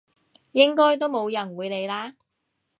[0.53, 2.15] 應該都冇人會理啦！